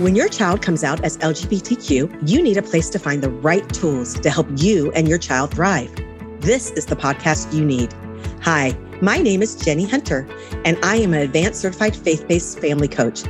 When 0.00 0.16
your 0.16 0.30
child 0.30 0.62
comes 0.62 0.82
out 0.82 1.04
as 1.04 1.18
LGBTQ, 1.18 2.26
you 2.26 2.40
need 2.40 2.56
a 2.56 2.62
place 2.62 2.88
to 2.88 2.98
find 2.98 3.22
the 3.22 3.28
right 3.28 3.68
tools 3.68 4.18
to 4.20 4.30
help 4.30 4.46
you 4.56 4.90
and 4.92 5.06
your 5.06 5.18
child 5.18 5.50
thrive. 5.50 5.94
This 6.40 6.70
is 6.70 6.86
the 6.86 6.96
podcast 6.96 7.52
you 7.52 7.62
need. 7.62 7.92
Hi, 8.40 8.74
my 9.02 9.18
name 9.18 9.42
is 9.42 9.54
Jenny 9.56 9.84
Hunter, 9.84 10.26
and 10.64 10.78
I 10.82 10.96
am 10.96 11.12
an 11.12 11.20
advanced 11.20 11.60
certified 11.60 11.94
faith 11.94 12.26
based 12.26 12.60
family 12.60 12.88
coach. 12.88 13.24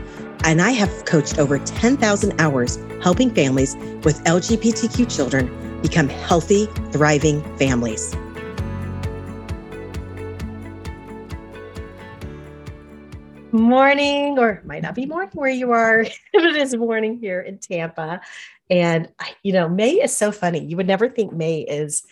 And 0.45 0.63
I 0.63 0.71
have 0.71 1.07
coached 1.07 1.41
over 1.41 1.59
10,000 1.59 2.41
hours 2.41 2.79
helping 3.03 3.35
families 3.35 3.75
with 4.05 4.23
LGBTQ 4.23 5.13
children 5.13 5.81
become 5.83 6.09
healthy, 6.09 6.67
thriving 6.93 7.43
families. 7.57 8.15
Morning, 13.53 14.39
or 14.39 14.63
might 14.65 14.83
not 14.83 14.95
be 14.95 15.07
morning 15.07 15.31
where 15.35 15.51
you 15.51 15.73
are, 15.73 16.05
but 16.33 16.43
it 16.43 16.57
is 16.57 16.75
morning 16.75 17.19
here 17.19 17.41
in 17.41 17.59
Tampa. 17.59 18.21
And, 18.69 19.09
you 19.43 19.53
know, 19.53 19.69
May 19.69 19.93
is 19.93 20.17
so 20.17 20.31
funny. 20.31 20.65
You 20.65 20.77
would 20.77 20.87
never 20.87 21.09
think 21.09 21.33
May 21.33 21.61
is 21.61 22.05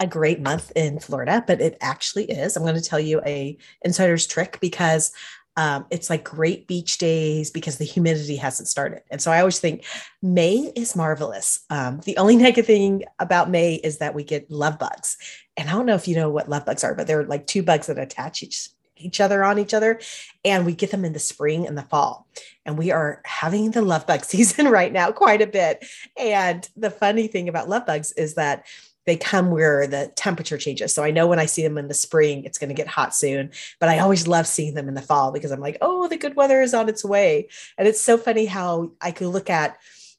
a 0.00 0.06
great 0.06 0.40
month 0.40 0.72
in 0.76 0.98
Florida, 0.98 1.44
but 1.46 1.60
it 1.60 1.76
actually 1.80 2.24
is. 2.24 2.56
I'm 2.56 2.62
going 2.62 2.74
to 2.74 2.82
tell 2.82 3.00
you 3.00 3.20
a 3.24 3.56
insider's 3.82 4.26
trick 4.26 4.58
because 4.60 5.12
um, 5.56 5.86
it's 5.90 6.10
like 6.10 6.22
great 6.22 6.66
beach 6.66 6.98
days 6.98 7.50
because 7.50 7.78
the 7.78 7.84
humidity 7.84 8.36
hasn't 8.36 8.68
started. 8.68 9.02
And 9.10 9.22
so 9.22 9.30
I 9.30 9.40
always 9.40 9.58
think 9.58 9.84
May 10.22 10.70
is 10.76 10.94
marvelous. 10.94 11.64
Um, 11.70 12.00
the 12.04 12.16
only 12.18 12.36
negative 12.36 12.66
thing 12.66 13.04
about 13.18 13.50
May 13.50 13.76
is 13.76 13.98
that 13.98 14.14
we 14.14 14.22
get 14.22 14.50
love 14.50 14.78
bugs. 14.78 15.16
And 15.56 15.68
I 15.68 15.72
don't 15.72 15.86
know 15.86 15.94
if 15.94 16.06
you 16.06 16.14
know 16.14 16.28
what 16.28 16.50
love 16.50 16.66
bugs 16.66 16.84
are, 16.84 16.94
but 16.94 17.06
they're 17.06 17.24
like 17.24 17.46
two 17.46 17.62
bugs 17.62 17.86
that 17.86 17.98
attach 17.98 18.42
each 18.42 18.68
each 18.96 19.20
other 19.20 19.44
on 19.44 19.58
each 19.58 19.74
other 19.74 20.00
and 20.44 20.64
we 20.64 20.74
get 20.74 20.90
them 20.90 21.04
in 21.04 21.12
the 21.12 21.18
spring 21.18 21.66
and 21.66 21.76
the 21.76 21.82
fall 21.82 22.26
and 22.64 22.78
we 22.78 22.90
are 22.90 23.20
having 23.24 23.70
the 23.70 23.82
love 23.82 24.06
bug 24.06 24.24
season 24.24 24.68
right 24.68 24.92
now 24.92 25.10
quite 25.10 25.42
a 25.42 25.46
bit 25.46 25.84
and 26.16 26.68
the 26.76 26.90
funny 26.90 27.26
thing 27.26 27.48
about 27.48 27.68
love 27.68 27.86
bugs 27.86 28.12
is 28.12 28.34
that 28.34 28.64
they 29.06 29.16
come 29.16 29.52
where 29.52 29.86
the 29.86 30.12
temperature 30.16 30.58
changes. 30.58 30.92
So 30.92 31.04
I 31.04 31.12
know 31.12 31.28
when 31.28 31.38
I 31.38 31.46
see 31.46 31.62
them 31.62 31.78
in 31.78 31.86
the 31.88 31.94
spring, 31.94 32.44
it's 32.44 32.58
going 32.58 32.68
to 32.68 32.74
get 32.74 32.88
hot 32.88 33.14
soon, 33.14 33.52
but 33.78 33.88
I 33.88 34.00
always 34.00 34.26
love 34.26 34.48
seeing 34.48 34.74
them 34.74 34.88
in 34.88 34.94
the 34.94 35.00
fall 35.00 35.30
because 35.30 35.52
I'm 35.52 35.60
like, 35.60 35.78
oh, 35.80 36.08
the 36.08 36.16
good 36.16 36.34
weather 36.34 36.60
is 36.60 36.74
on 36.74 36.88
its 36.88 37.04
way. 37.04 37.48
And 37.78 37.86
it's 37.86 38.00
so 38.00 38.18
funny 38.18 38.46
how 38.46 38.90
I 39.00 39.12
could 39.12 39.28
look 39.28 39.48
at 39.48 39.78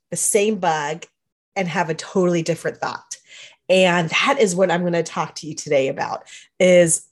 the 0.10 0.16
same 0.16 0.56
bug 0.56 1.06
and 1.56 1.68
have 1.68 1.90
a 1.90 1.96
totally 1.96 2.44
different 2.44 2.78
thought. 2.78 3.18
And 3.70 4.10
that 4.10 4.38
is 4.40 4.56
what 4.56 4.72
I'm 4.72 4.82
going 4.82 4.94
to 4.94 5.04
talk 5.04 5.36
to 5.36 5.48
you 5.48 5.54
today 5.54 5.90
about 5.90 6.24
is 6.60 7.06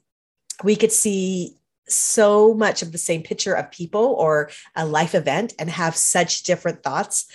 we 0.63 0.75
could 0.75 0.91
see 0.91 1.57
so 1.87 2.53
much 2.53 2.81
of 2.81 2.91
the 2.91 2.97
same 2.97 3.21
picture 3.21 3.53
of 3.53 3.71
people 3.71 4.15
or 4.17 4.49
a 4.75 4.85
life 4.85 5.13
event 5.13 5.53
and 5.59 5.69
have 5.69 5.95
such 5.95 6.43
different 6.43 6.83
thoughts. 6.83 7.25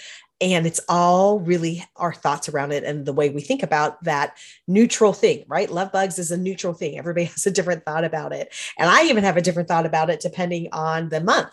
And 0.41 0.67
it's 0.67 0.81
all 0.89 1.39
really 1.39 1.85
our 1.97 2.15
thoughts 2.15 2.49
around 2.49 2.73
it 2.73 2.83
and 2.83 3.05
the 3.05 3.13
way 3.13 3.29
we 3.29 3.43
think 3.43 3.63
about 3.63 4.03
that 4.05 4.39
neutral 4.67 5.13
thing 5.13 5.45
right? 5.49 5.71
Love 5.71 5.93
bugs 5.93 6.19
is 6.19 6.31
a 6.31 6.37
neutral 6.37 6.73
thing. 6.73 6.99
Everybody 6.99 7.25
has 7.37 7.47
a 7.47 7.51
different 7.51 7.85
thought 7.85 8.05
about 8.05 8.33
it. 8.33 8.53
And 8.79 8.89
i 8.89 9.05
even 9.05 9.25
have 9.25 9.37
a 9.37 9.43
different 9.43 9.69
thought 9.69 9.87
about 9.87 10.11
it 10.11 10.21
depending 10.21 10.69
on 10.73 11.11
the 11.11 11.21
month. 11.21 11.51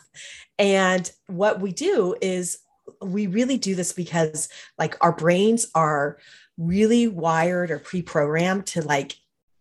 And 0.57 1.11
what 1.27 1.59
we 1.59 1.71
do 1.71 2.15
is 2.21 2.59
we 3.02 3.27
really 3.27 3.57
do 3.57 3.75
this 3.75 3.91
because 3.91 4.49
like 4.79 4.95
our 5.02 5.11
brains 5.11 5.67
are 5.75 6.17
really 6.57 7.07
wired 7.07 7.69
or 7.69 7.79
pre-programmed 7.79 8.65
to 8.67 8.81
like 8.81 9.15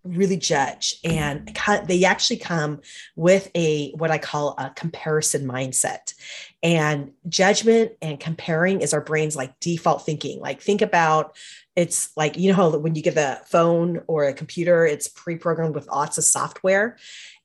really 0.09 0.37
judge 0.37 0.97
and 1.05 1.57
they 1.87 2.05
actually 2.05 2.37
come 2.37 2.81
with 3.17 3.51
a 3.55 3.91
what 3.93 4.11
i 4.11 4.19
call 4.19 4.55
a 4.59 4.71
comparison 4.71 5.47
mindset. 5.47 6.15
And 6.63 7.13
judgment 7.29 7.93
and 8.03 8.19
comparing 8.19 8.81
is 8.81 8.93
our 8.93 9.01
brain's 9.01 9.37
like 9.37 9.59
default 9.61 10.05
thinking. 10.05 10.41
Like 10.41 10.61
think 10.61 10.83
about 10.83 11.37
it's 11.75 12.11
like 12.17 12.37
you 12.37 12.55
know 12.55 12.71
when 12.71 12.95
you 12.95 13.03
get 13.03 13.17
a 13.17 13.41
phone 13.47 14.03
or 14.07 14.25
a 14.25 14.33
computer 14.33 14.87
it's 14.87 15.09
pre-programmed 15.09 15.75
with 15.75 15.89
lots 15.89 16.19
of 16.19 16.25
software? 16.25 16.97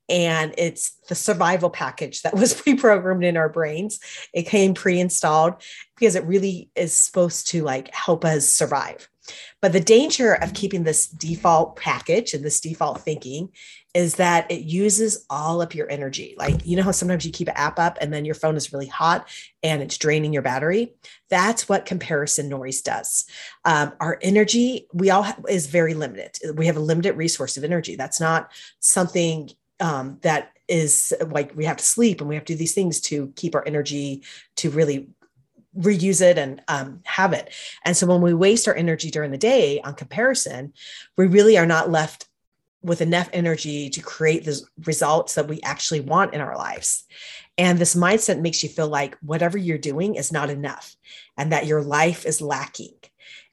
And 0.08 0.54
it's 0.58 0.90
the 1.08 1.14
survival 1.14 1.70
package 1.70 2.22
that 2.22 2.34
was 2.42 2.54
pre-programmed 2.54 3.24
in 3.24 3.36
our 3.36 3.48
brains. 3.48 4.00
It 4.32 4.42
came 4.42 4.74
pre-installed 4.74 5.54
because 5.96 6.16
it 6.16 6.24
really 6.24 6.70
is 6.74 6.92
supposed 6.92 7.48
to 7.48 7.62
like 7.62 7.94
help 7.94 8.24
us 8.24 8.48
survive 8.48 9.08
but 9.60 9.72
the 9.72 9.80
danger 9.80 10.34
of 10.34 10.54
keeping 10.54 10.84
this 10.84 11.06
default 11.06 11.76
package 11.76 12.34
and 12.34 12.44
this 12.44 12.60
default 12.60 13.00
thinking 13.00 13.50
is 13.94 14.16
that 14.16 14.50
it 14.50 14.62
uses 14.62 15.26
all 15.28 15.60
up 15.60 15.74
your 15.74 15.90
energy. 15.90 16.34
Like, 16.38 16.66
you 16.66 16.76
know 16.76 16.82
how 16.82 16.92
sometimes 16.92 17.26
you 17.26 17.32
keep 17.32 17.48
an 17.48 17.56
app 17.56 17.78
up 17.78 17.98
and 18.00 18.12
then 18.12 18.24
your 18.24 18.34
phone 18.34 18.56
is 18.56 18.72
really 18.72 18.86
hot 18.86 19.28
and 19.62 19.82
it's 19.82 19.98
draining 19.98 20.32
your 20.32 20.42
battery? 20.42 20.94
That's 21.28 21.68
what 21.68 21.84
comparison 21.84 22.48
noise 22.48 22.80
does. 22.80 23.26
Um, 23.64 23.92
our 24.00 24.18
energy, 24.22 24.86
we 24.94 25.10
all 25.10 25.22
have, 25.22 25.44
is 25.48 25.66
very 25.66 25.94
limited. 25.94 26.56
We 26.56 26.66
have 26.66 26.76
a 26.76 26.80
limited 26.80 27.16
resource 27.16 27.56
of 27.56 27.64
energy. 27.64 27.96
That's 27.96 28.20
not 28.20 28.50
something 28.80 29.50
um, 29.80 30.18
that 30.22 30.52
is 30.68 31.12
like 31.28 31.54
we 31.54 31.66
have 31.66 31.76
to 31.76 31.84
sleep 31.84 32.20
and 32.20 32.28
we 32.28 32.34
have 32.34 32.44
to 32.46 32.54
do 32.54 32.58
these 32.58 32.74
things 32.74 33.00
to 33.00 33.32
keep 33.36 33.54
our 33.54 33.66
energy 33.66 34.22
to 34.56 34.70
really 34.70 35.08
reuse 35.78 36.20
it 36.20 36.38
and 36.38 36.62
um, 36.68 37.00
have 37.04 37.32
it. 37.32 37.52
And 37.84 37.96
so 37.96 38.06
when 38.06 38.20
we 38.20 38.34
waste 38.34 38.68
our 38.68 38.74
energy 38.74 39.10
during 39.10 39.30
the 39.30 39.38
day 39.38 39.80
on 39.80 39.94
comparison, 39.94 40.72
we 41.16 41.26
really 41.26 41.56
are 41.56 41.66
not 41.66 41.90
left 41.90 42.28
with 42.82 43.00
enough 43.00 43.30
energy 43.32 43.88
to 43.90 44.00
create 44.00 44.44
the 44.44 44.60
results 44.86 45.34
that 45.34 45.48
we 45.48 45.60
actually 45.62 46.00
want 46.00 46.34
in 46.34 46.40
our 46.40 46.56
lives. 46.56 47.04
And 47.56 47.78
this 47.78 47.94
mindset 47.94 48.40
makes 48.40 48.62
you 48.62 48.68
feel 48.68 48.88
like 48.88 49.16
whatever 49.20 49.56
you're 49.56 49.78
doing 49.78 50.14
is 50.16 50.32
not 50.32 50.50
enough 50.50 50.96
and 51.36 51.52
that 51.52 51.66
your 51.66 51.82
life 51.82 52.26
is 52.26 52.40
lacking. 52.40 52.94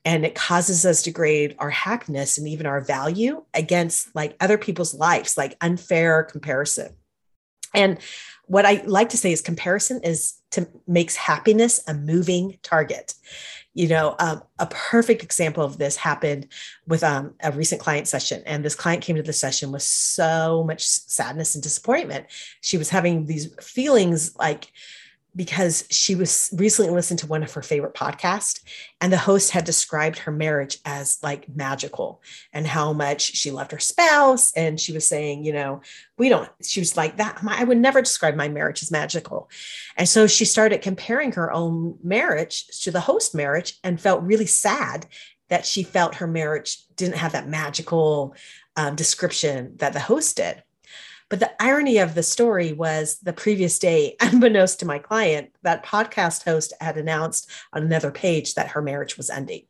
And 0.06 0.26
it 0.26 0.34
causes 0.34 0.86
us 0.86 1.04
to 1.04 1.12
grade 1.12 1.56
our 1.60 1.70
happiness 1.70 2.38
and 2.38 2.48
even 2.48 2.66
our 2.66 2.82
value 2.82 3.44
against 3.54 4.16
like 4.16 4.36
other 4.40 4.58
people's 4.58 4.94
lives, 4.94 5.38
like 5.38 5.58
unfair 5.62 6.24
comparison. 6.24 6.96
And 7.74 8.00
what 8.50 8.66
I 8.66 8.82
like 8.88 9.10
to 9.10 9.18
say 9.18 9.32
is 9.32 9.42
comparison 9.42 10.02
is 10.04 10.34
to 10.52 10.68
makes 10.88 11.16
happiness 11.16 11.82
a 11.88 11.94
moving 11.94 12.58
target. 12.64 13.14
You 13.76 13.88
know, 13.88 14.16
um, 14.18 14.42
a 14.58 14.66
perfect 14.66 15.22
example 15.22 15.64
of 15.64 15.78
this 15.78 15.96
happened 15.96 16.48
with 16.88 17.04
um, 17.04 17.36
a 17.44 17.52
recent 17.52 17.80
client 17.80 18.08
session, 18.08 18.42
and 18.48 18.66
this 18.66 18.74
client 18.74 19.04
came 19.04 19.16
to 19.18 19.22
the 19.22 19.34
session 19.34 19.72
with 19.72 19.84
so 19.84 20.64
much 20.66 20.84
sadness 20.84 21.54
and 21.54 21.64
disappointment. 21.64 22.26
She 22.62 22.80
was 22.80 22.90
having 22.90 23.28
these 23.28 23.54
feelings 23.62 24.36
like 24.36 24.72
because 25.40 25.86
she 25.90 26.16
was 26.16 26.54
recently 26.58 26.92
listened 26.92 27.18
to 27.18 27.26
one 27.26 27.44
of 27.44 27.54
her 27.54 27.62
favorite 27.62 27.94
podcasts 27.94 28.60
and 29.00 29.10
the 29.10 29.18
host 29.18 29.52
had 29.52 29.64
described 29.64 30.18
her 30.18 30.34
marriage 30.34 30.80
as 30.84 31.18
like 31.24 31.48
magical 31.56 32.22
and 32.52 32.68
how 32.68 32.92
much 32.92 33.22
she 33.22 33.50
loved 33.50 33.72
her 33.72 33.80
spouse. 33.80 34.52
And 34.52 34.78
she 34.78 34.92
was 34.92 35.08
saying 35.08 35.46
you 35.46 35.54
know 35.54 35.80
we 36.18 36.28
don't 36.28 36.50
she 36.62 36.82
was 36.82 36.98
like 36.98 37.16
that 37.16 37.40
i 37.48 37.64
would 37.64 37.78
never 37.78 38.02
describe 38.02 38.36
my 38.36 38.50
marriage 38.50 38.84
as 38.84 38.92
magical. 38.92 39.50
And 39.96 40.10
so 40.10 40.28
she 40.28 40.44
started 40.44 40.82
comparing 40.82 41.32
her 41.32 41.54
own 41.54 41.98
marriage 42.04 42.68
to 42.84 42.92
the 42.92 43.00
host 43.00 43.34
marriage 43.34 43.80
and 43.82 44.02
felt 44.02 44.22
really 44.24 44.46
sad 44.46 45.06
that 45.48 45.66
she 45.66 45.84
felt 45.84 46.16
her 46.16 46.28
marriage 46.28 46.80
didn't 46.98 47.16
have 47.16 47.32
that 47.32 47.48
magical 47.48 48.36
um, 48.76 48.98
description 48.98 49.76
that 49.78 49.94
the 49.94 50.02
host 50.02 50.36
did 50.36 50.62
but 51.30 51.40
the 51.40 51.62
irony 51.62 52.00
of 52.00 52.16
the 52.16 52.24
story 52.24 52.74
was 52.74 53.20
the 53.20 53.34
previous 53.34 53.80
day, 53.80 54.16
unbeknownst 54.22 54.80
to 54.80 54.86
my 54.86 55.00
client, 55.00 55.54
that 55.62 55.86
podcast 55.86 56.44
host 56.44 56.74
had 56.82 56.98
announced 56.98 57.50
on 57.72 57.84
another 57.84 58.12
page 58.12 58.56
that 58.56 58.70
her 58.70 58.82
marriage 58.82 59.16
was 59.16 59.30
ending. 59.30 59.64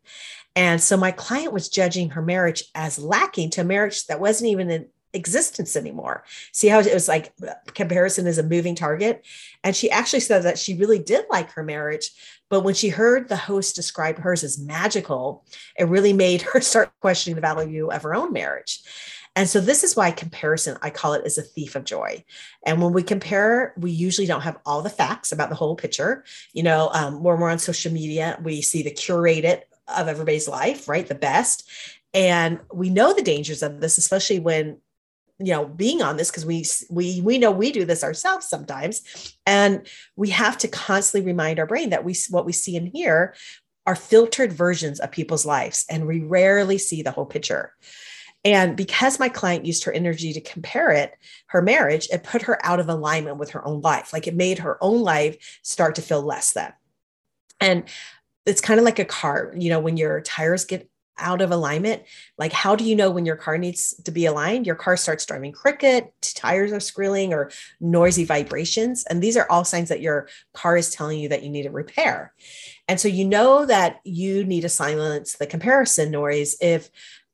And 0.56 0.82
so 0.82 0.98
my 0.98 1.12
client 1.12 1.54
was 1.54 1.70
judging 1.70 2.12
her 2.12 2.22
marriage 2.22 2.64
as 2.74 2.98
lacking 2.98 3.52
to 3.52 3.62
a 3.62 3.66
marriage 3.66 4.08
that 4.08 4.20
wasn't 4.20 4.50
even 4.50 4.70
in 4.70 4.88
existence 5.14 5.76
anymore. 5.76 6.24
See 6.52 6.68
how 6.68 6.80
it 6.80 6.94
was 6.94 7.08
like 7.08 7.32
uh, 7.48 7.54
comparison 7.74 8.28
is 8.28 8.38
a 8.38 8.44
moving 8.44 8.76
target. 8.76 9.26
And 9.64 9.76
she 9.76 9.90
actually 9.90 10.20
said 10.20 10.44
that 10.44 10.60
she 10.60 10.76
really 10.76 11.00
did 11.00 11.26
like 11.30 11.52
her 11.52 11.64
marriage. 11.64 12.12
But 12.50 12.62
when 12.62 12.74
she 12.74 12.90
heard 12.90 13.28
the 13.28 13.36
host 13.36 13.76
describe 13.76 14.18
hers 14.18 14.44
as 14.44 14.60
magical, 14.60 15.46
it 15.78 15.88
really 15.88 16.14
made 16.14 16.42
her 16.54 16.62
start 16.62 16.92
questioning 17.00 17.36
the 17.36 17.42
value 17.42 17.90
of 17.90 18.04
her 18.04 18.16
own 18.16 18.34
marriage. 18.34 18.82
And 19.36 19.48
so 19.48 19.62
this 19.62 19.84
is 19.84 19.96
why 19.96 20.12
comparison, 20.12 20.78
I 20.82 20.90
call 20.90 21.14
it 21.14 21.26
as 21.26 21.38
a 21.38 21.44
thief 21.44 21.76
of 21.76 21.86
joy. 21.86 22.24
And 22.66 22.82
when 22.82 22.94
we 22.94 23.04
compare, 23.04 23.74
we 23.78 23.92
usually 23.92 24.28
don't 24.28 24.42
have 24.42 24.58
all 24.66 24.82
the 24.82 24.90
facts 24.90 25.32
about 25.32 25.50
the 25.50 25.56
whole 25.56 25.76
picture. 25.76 26.26
You 26.54 26.64
know, 26.64 26.90
um, 26.94 27.24
when 27.24 27.40
we're 27.40 27.50
on 27.50 27.60
social 27.60 27.94
media, 27.94 28.40
we 28.44 28.62
see 28.62 28.84
the 28.84 28.92
curated 28.92 29.62
of 29.88 30.08
everybody's 30.08 30.48
life, 30.48 30.88
right? 30.88 31.08
The 31.08 31.16
best. 31.16 31.70
And 32.14 32.60
we 32.74 32.90
know 32.90 33.14
the 33.14 33.22
dangers 33.22 33.64
of 33.64 33.82
this, 33.82 33.98
especially 33.98 34.40
when 34.40 34.78
you 35.40 35.54
know 35.54 35.66
being 35.66 36.02
on 36.02 36.18
this 36.18 36.30
because 36.30 36.46
we 36.46 36.66
we 36.90 37.22
we 37.22 37.38
know 37.38 37.50
we 37.50 37.72
do 37.72 37.86
this 37.86 38.04
ourselves 38.04 38.46
sometimes 38.48 39.38
and 39.46 39.88
we 40.18 40.30
have 40.30 40.58
to 40.58 40.68
constantly 40.68 41.26
remind 41.26 41.60
our 41.60 41.66
brain 41.66 41.92
that 41.92 42.04
we 42.04 42.14
what 42.30 42.46
we 42.46 42.52
see 42.52 42.76
and 42.76 42.90
hear 42.90 43.34
are 43.86 43.96
filtered 43.96 44.52
versions 44.52 45.00
of 45.00 45.12
people's 45.12 45.46
lives 45.46 45.86
and 45.90 46.06
we 46.06 46.20
rarely 46.20 46.78
see 46.78 47.02
the 47.02 47.12
whole 47.12 47.26
picture 47.26 47.72
and 48.46 48.78
because 48.78 49.20
my 49.20 49.30
client 49.30 49.66
used 49.66 49.84
her 49.84 49.92
energy 49.92 50.32
to 50.34 50.42
compare 50.42 50.92
it, 50.92 51.14
her 51.48 51.62
marriage, 51.62 52.08
it 52.12 52.24
put 52.24 52.44
her 52.44 52.64
out 52.66 52.80
of 52.80 52.88
alignment 52.88 53.38
with 53.38 53.52
her 53.52 53.66
own 53.68 53.82
life. 53.82 54.14
Like 54.14 54.28
it 54.28 54.36
made 54.36 54.60
her 54.60 54.78
own 54.82 55.02
life 55.02 55.60
start 55.62 55.96
to 55.96 56.02
feel 56.02 56.22
less 56.22 56.54
than. 56.54 56.74
And 57.60 57.84
it's 58.46 58.62
kind 58.62 58.80
of 58.80 58.86
like 58.86 59.00
a 59.00 59.06
car, 59.06 59.54
you 59.58 59.70
know, 59.70 59.80
when 59.80 59.98
your 59.98 60.22
tires 60.22 60.64
get 60.64 60.90
out 61.18 61.42
of 61.42 61.52
alignment, 61.52 62.04
like 62.38 62.54
how 62.54 62.78
do 62.78 62.86
you 62.86 62.96
know 62.96 63.12
when 63.12 63.26
your 63.26 63.36
car 63.36 63.58
needs 63.58 63.94
to 64.04 64.12
be 64.12 64.26
aligned? 64.26 64.66
Your 64.66 64.76
car 64.76 64.96
starts 64.96 65.26
driving 65.26 65.52
cricket, 65.52 66.14
tires 66.22 66.72
are 66.72 66.80
squealing, 66.80 67.34
or 67.34 67.52
noisy 67.82 68.24
vibrations. 68.24 69.04
And 69.10 69.22
these 69.22 69.36
are 69.36 69.46
all 69.50 69.66
signs 69.66 69.90
that 69.90 70.00
your 70.00 70.30
car 70.54 70.78
is 70.78 70.96
telling 70.96 71.20
you 71.20 71.28
that 71.30 71.44
you 71.44 71.50
need 71.50 71.66
a 71.66 71.72
repair. 71.72 72.34
And 72.88 73.00
so 73.00 73.08
you 73.08 73.26
know 73.26 73.66
that 73.66 74.00
you 74.04 74.46
need 74.46 74.62
to 74.62 74.70
silence 74.70 75.34
the 75.34 75.46
comparison 75.46 76.10
noise 76.10 76.56
if 76.62 76.90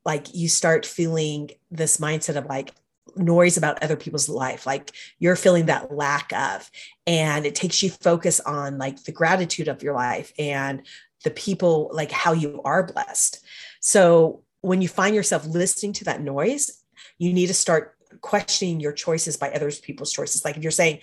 like 0.06 0.34
you 0.34 0.48
start 0.48 0.86
feeling 0.86 1.50
this 1.72 1.98
mindset 1.98 2.38
of 2.38 2.46
like, 2.46 2.74
noise 3.16 3.56
about 3.56 3.82
other 3.82 3.96
people's 3.96 4.28
life 4.28 4.66
like 4.66 4.92
you're 5.20 5.36
feeling 5.36 5.68
that 5.68 5.94
lack 5.94 6.34
of 6.34 6.70
and 7.08 7.46
it 7.46 7.56
takes 7.56 7.82
you 7.82 7.90
focus 7.90 8.40
on 8.42 8.78
like 8.78 9.02
the 9.04 9.12
gratitude 9.12 9.68
of 9.68 9.82
your 9.82 9.94
life 9.94 10.34
and 10.38 10.86
the 11.24 11.32
people 11.32 11.90
like 11.94 12.12
how 12.12 12.34
you 12.34 12.62
are 12.64 12.84
blessed. 12.84 13.44
So 13.80 14.44
when 14.62 14.82
you 14.82 14.88
find 14.88 15.16
yourself 15.16 15.46
listening 15.46 15.94
to 15.94 16.06
that 16.06 16.22
noise 16.22 16.84
you 17.18 17.32
need 17.32 17.48
to 17.48 17.54
start 17.54 17.96
questioning 18.22 18.80
your 18.80 18.92
choices 18.92 19.38
by 19.38 19.52
others 19.52 19.80
people's 19.80 20.12
choices. 20.12 20.44
Like 20.44 20.58
if 20.58 20.64
you're 20.64 20.72
saying 20.72 21.00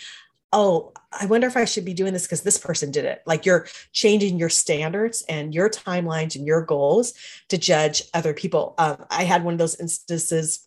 oh 0.52 0.92
i 1.12 1.26
wonder 1.26 1.46
if 1.46 1.56
i 1.56 1.64
should 1.64 1.84
be 1.84 1.94
doing 1.94 2.12
this 2.12 2.24
because 2.26 2.42
this 2.42 2.58
person 2.58 2.90
did 2.90 3.04
it. 3.04 3.22
Like 3.26 3.46
you're 3.46 3.66
changing 3.92 4.38
your 4.38 4.48
standards 4.48 5.22
and 5.28 5.54
your 5.54 5.68
timelines 5.68 6.36
and 6.36 6.46
your 6.46 6.62
goals 6.62 7.14
to 7.48 7.58
judge 7.58 8.02
other 8.14 8.34
people. 8.34 8.74
Um, 8.78 9.04
i 9.10 9.24
had 9.24 9.44
one 9.44 9.54
of 9.54 9.58
those 9.58 9.78
instances 9.80 10.66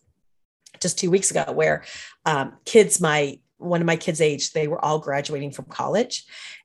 just 0.80 0.98
two 0.98 1.10
weeks 1.10 1.30
ago 1.30 1.52
where 1.52 1.84
um, 2.24 2.54
kids 2.64 3.00
my 3.00 3.38
one 3.58 3.80
of 3.80 3.86
my 3.86 3.96
kids 3.96 4.20
age 4.20 4.52
they 4.52 4.68
were 4.68 4.84
all 4.84 4.98
graduating 4.98 5.50
from 5.50 5.64
college 5.66 6.24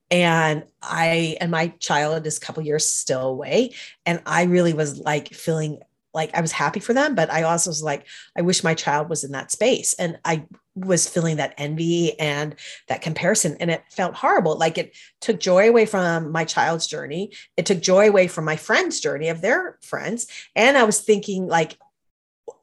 and 0.10 0.64
i 0.82 1.38
and 1.40 1.50
my 1.52 1.68
child 1.80 2.28
is 2.28 2.38
a 2.38 2.42
couple 2.42 2.62
years 2.64 2.90
still 2.90 3.28
away 3.30 3.74
and 4.06 4.22
i 4.26 4.44
really 4.44 4.74
was 4.74 5.00
like 5.00 5.34
feeling 5.34 5.80
like 6.14 6.36
i 6.36 6.42
was 6.42 6.52
happy 6.52 6.80
for 6.80 6.94
them 6.94 7.16
but 7.16 7.32
i 7.32 7.44
also 7.44 7.70
was 7.70 7.84
like 7.84 8.06
i 8.38 8.42
wish 8.42 8.64
my 8.64 8.74
child 8.74 9.10
was 9.10 9.24
in 9.24 9.32
that 9.32 9.52
space 9.52 9.94
and 9.96 10.20
i 10.26 10.44
was 10.76 11.08
feeling 11.08 11.38
that 11.38 11.54
envy 11.58 12.18
and 12.20 12.56
that 12.88 13.02
comparison 13.02 13.58
and 13.60 13.70
it 13.70 13.84
felt 13.92 14.16
horrible 14.16 14.58
like 14.58 14.78
it 14.78 14.96
took 15.20 15.40
joy 15.40 15.68
away 15.68 15.86
from 15.86 16.32
my 16.32 16.46
child's 16.46 16.88
journey 16.88 17.32
it 17.58 17.66
took 17.66 17.82
joy 17.82 18.08
away 18.08 18.28
from 18.28 18.46
my 18.46 18.56
friend's 18.56 19.00
journey 19.00 19.28
of 19.28 19.42
their 19.42 19.78
friends 19.82 20.28
and 20.56 20.78
i 20.78 20.84
was 20.84 21.02
thinking 21.02 21.48
like 21.48 21.78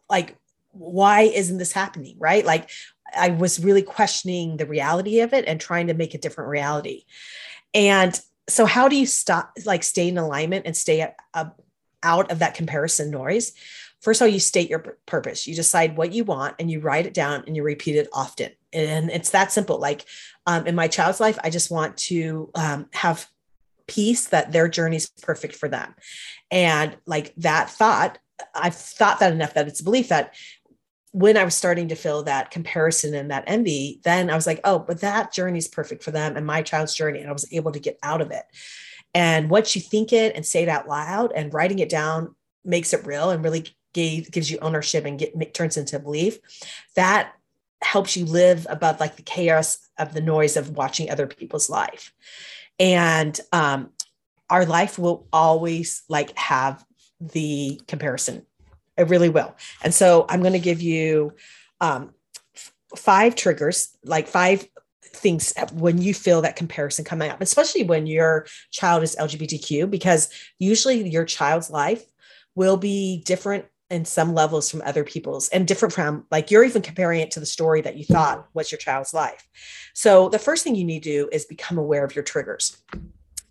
like 0.08 0.36
why 0.78 1.22
isn't 1.22 1.58
this 1.58 1.72
happening? 1.72 2.16
Right. 2.18 2.44
Like 2.44 2.70
I 3.16 3.30
was 3.30 3.62
really 3.62 3.82
questioning 3.82 4.56
the 4.56 4.66
reality 4.66 5.20
of 5.20 5.32
it 5.32 5.46
and 5.46 5.60
trying 5.60 5.88
to 5.88 5.94
make 5.94 6.14
a 6.14 6.18
different 6.18 6.50
reality. 6.50 7.04
And 7.74 8.18
so, 8.48 8.64
how 8.64 8.88
do 8.88 8.96
you 8.96 9.06
stop, 9.06 9.52
like, 9.66 9.82
stay 9.82 10.08
in 10.08 10.16
alignment 10.16 10.66
and 10.66 10.76
stay 10.76 11.06
out 12.02 12.30
of 12.30 12.40
that 12.40 12.54
comparison 12.54 13.10
noise? 13.10 13.52
First 14.00 14.20
of 14.20 14.26
all, 14.26 14.32
you 14.32 14.40
state 14.40 14.70
your 14.70 14.96
purpose. 15.06 15.46
You 15.46 15.54
decide 15.54 15.96
what 15.96 16.12
you 16.12 16.24
want 16.24 16.54
and 16.58 16.70
you 16.70 16.80
write 16.80 17.06
it 17.06 17.14
down 17.14 17.44
and 17.46 17.56
you 17.56 17.62
repeat 17.62 17.96
it 17.96 18.08
often. 18.12 18.50
And 18.72 19.10
it's 19.10 19.30
that 19.30 19.50
simple. 19.50 19.78
Like 19.78 20.04
um, 20.46 20.66
in 20.66 20.74
my 20.74 20.88
child's 20.88 21.20
life, 21.20 21.38
I 21.42 21.50
just 21.50 21.70
want 21.70 21.96
to 21.96 22.50
um, 22.54 22.86
have 22.92 23.28
peace 23.88 24.26
that 24.26 24.52
their 24.52 24.68
journey 24.68 24.96
is 24.96 25.10
perfect 25.22 25.56
for 25.56 25.68
them. 25.68 25.94
And 26.50 26.96
like 27.06 27.34
that 27.38 27.70
thought, 27.70 28.18
I've 28.54 28.74
thought 28.74 29.18
that 29.18 29.32
enough 29.32 29.54
that 29.54 29.66
it's 29.66 29.80
a 29.80 29.84
belief 29.84 30.08
that 30.08 30.34
when 31.12 31.36
I 31.36 31.44
was 31.44 31.54
starting 31.54 31.88
to 31.88 31.96
feel 31.96 32.22
that 32.24 32.50
comparison 32.50 33.14
and 33.14 33.30
that 33.30 33.44
envy, 33.46 34.00
then 34.04 34.30
I 34.30 34.34
was 34.34 34.46
like, 34.46 34.60
oh, 34.62 34.78
but 34.78 35.00
that 35.00 35.32
journey 35.32 35.58
is 35.58 35.66
perfect 35.66 36.04
for 36.04 36.10
them 36.10 36.36
and 36.36 36.46
my 36.46 36.62
child's 36.62 36.94
journey. 36.94 37.18
And 37.18 37.28
I 37.28 37.32
was 37.32 37.50
able 37.52 37.72
to 37.72 37.80
get 37.80 37.98
out 38.02 38.20
of 38.20 38.30
it. 38.30 38.44
And 39.14 39.50
once 39.50 39.74
you 39.74 39.82
think 39.82 40.12
it 40.12 40.34
and 40.36 40.44
say 40.44 40.62
it 40.62 40.68
out 40.68 40.88
loud 40.88 41.32
and 41.32 41.52
writing 41.52 41.78
it 41.78 41.88
down 41.88 42.34
makes 42.64 42.92
it 42.92 43.06
real 43.06 43.30
and 43.30 43.42
really 43.42 43.66
gave, 43.92 44.30
gives 44.30 44.50
you 44.50 44.58
ownership 44.60 45.04
and 45.04 45.18
get 45.18 45.54
turns 45.54 45.76
into 45.76 45.98
belief, 45.98 46.38
that 46.94 47.32
helps 47.82 48.16
you 48.16 48.24
live 48.24 48.66
above 48.68 49.00
like 49.00 49.16
the 49.16 49.22
chaos 49.22 49.78
of 49.98 50.12
the 50.12 50.20
noise 50.20 50.56
of 50.56 50.76
watching 50.76 51.10
other 51.10 51.26
people's 51.26 51.70
life. 51.70 52.12
And 52.78 53.38
um, 53.52 53.90
our 54.50 54.66
life 54.66 54.98
will 54.98 55.26
always 55.32 56.02
like 56.08 56.36
have 56.36 56.84
the 57.20 57.80
comparison 57.86 58.44
it 58.98 59.08
really 59.08 59.28
will. 59.28 59.54
And 59.82 59.94
so 59.94 60.26
I'm 60.28 60.40
going 60.40 60.52
to 60.52 60.58
give 60.58 60.82
you 60.82 61.32
um, 61.80 62.12
five 62.96 63.36
triggers, 63.36 63.96
like 64.04 64.26
five 64.26 64.66
things 65.12 65.52
when 65.72 66.00
you 66.00 66.14
feel 66.14 66.42
that 66.42 66.56
comparison 66.56 67.04
coming 67.04 67.30
up, 67.30 67.40
especially 67.40 67.84
when 67.84 68.06
your 68.06 68.46
child 68.70 69.02
is 69.02 69.16
LGBTQ, 69.18 69.90
because 69.90 70.28
usually 70.58 71.08
your 71.08 71.24
child's 71.24 71.70
life 71.70 72.04
will 72.54 72.76
be 72.76 73.22
different 73.24 73.64
in 73.90 74.04
some 74.04 74.34
levels 74.34 74.70
from 74.70 74.82
other 74.82 75.02
people's 75.02 75.48
and 75.48 75.66
different 75.66 75.94
from 75.94 76.26
like 76.30 76.50
you're 76.50 76.64
even 76.64 76.82
comparing 76.82 77.20
it 77.20 77.30
to 77.30 77.40
the 77.40 77.46
story 77.46 77.80
that 77.80 77.96
you 77.96 78.04
thought 78.04 78.46
was 78.52 78.70
your 78.70 78.78
child's 78.78 79.14
life. 79.14 79.48
So 79.94 80.28
the 80.28 80.38
first 80.38 80.62
thing 80.62 80.74
you 80.74 80.84
need 80.84 81.02
to 81.04 81.10
do 81.10 81.28
is 81.32 81.46
become 81.46 81.78
aware 81.78 82.04
of 82.04 82.14
your 82.14 82.24
triggers. 82.24 82.76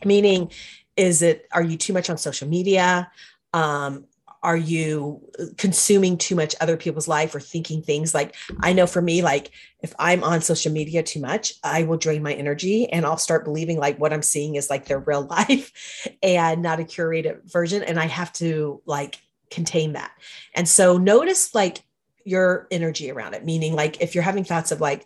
Meaning, 0.05 0.51
is 0.95 1.21
it 1.21 1.47
are 1.51 1.63
you 1.63 1.77
too 1.77 1.93
much 1.93 2.09
on 2.09 2.17
social 2.17 2.47
media? 2.47 3.11
Um, 3.53 4.05
are 4.47 4.55
you 4.55 5.21
consuming 5.57 6.17
too 6.17 6.33
much 6.33 6.55
other 6.61 6.77
people's 6.77 7.09
life 7.09 7.35
or 7.35 7.41
thinking 7.41 7.81
things? 7.81 8.13
Like 8.13 8.33
i 8.61 8.71
know 8.71 8.87
for 8.87 9.01
me 9.01 9.21
like 9.21 9.51
if 9.81 9.93
i'm 9.99 10.23
on 10.23 10.41
social 10.41 10.71
media 10.71 11.03
too 11.03 11.19
much 11.19 11.53
i 11.63 11.83
will 11.83 11.97
drain 11.97 12.23
my 12.23 12.33
energy 12.33 12.89
and 12.89 13.05
i'll 13.05 13.17
start 13.17 13.43
believing 13.43 13.77
like 13.77 13.99
what 13.99 14.13
i'm 14.13 14.21
seeing 14.21 14.55
is 14.55 14.69
like 14.69 14.85
their 14.85 14.99
real 14.99 15.21
life 15.37 16.07
and 16.23 16.61
not 16.61 16.79
a 16.79 16.83
curated 16.83 17.51
version. 17.51 17.83
And 17.83 17.99
i 17.99 18.05
have 18.05 18.31
to 18.33 18.81
like 18.85 19.19
contain 19.49 19.93
that. 19.93 20.11
And 20.55 20.67
so 20.67 20.97
notice 20.97 21.53
like 21.53 21.83
your 22.23 22.67
energy 22.71 23.11
around 23.11 23.33
it 23.33 23.45
meaning 23.45 23.73
like 23.73 24.01
if 24.01 24.13
you're 24.15 24.23
having 24.23 24.43
thoughts 24.43 24.71
of 24.71 24.81
like 24.81 25.05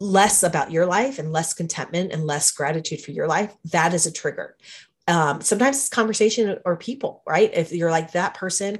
less 0.00 0.42
about 0.42 0.70
your 0.70 0.84
life 0.84 1.18
and 1.18 1.32
less 1.32 1.54
contentment 1.54 2.12
and 2.12 2.26
less 2.26 2.50
gratitude 2.50 3.00
for 3.00 3.12
your 3.12 3.26
life 3.26 3.54
that 3.64 3.94
is 3.94 4.04
a 4.04 4.12
trigger 4.12 4.56
um, 5.08 5.40
sometimes 5.40 5.78
it's 5.78 5.88
conversation 5.88 6.58
or 6.64 6.76
people, 6.76 7.22
right? 7.26 7.50
If 7.52 7.72
you're 7.72 7.90
like 7.90 8.12
that 8.12 8.34
person, 8.34 8.78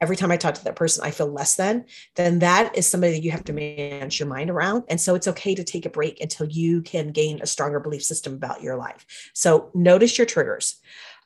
every 0.00 0.16
time 0.16 0.30
I 0.30 0.36
talk 0.36 0.54
to 0.54 0.64
that 0.64 0.76
person, 0.76 1.04
I 1.04 1.10
feel 1.10 1.26
less 1.26 1.56
than, 1.56 1.86
then 2.14 2.40
that 2.40 2.76
is 2.76 2.86
somebody 2.86 3.14
that 3.14 3.22
you 3.22 3.30
have 3.32 3.44
to 3.44 3.52
manage 3.52 4.20
your 4.20 4.28
mind 4.28 4.50
around. 4.50 4.84
And 4.88 5.00
so 5.00 5.14
it's 5.14 5.28
okay 5.28 5.54
to 5.54 5.64
take 5.64 5.86
a 5.86 5.90
break 5.90 6.20
until 6.20 6.46
you 6.46 6.82
can 6.82 7.10
gain 7.10 7.40
a 7.42 7.46
stronger 7.46 7.80
belief 7.80 8.02
system 8.02 8.34
about 8.34 8.62
your 8.62 8.76
life. 8.76 9.30
So 9.34 9.70
notice 9.74 10.16
your 10.16 10.26
triggers. 10.26 10.76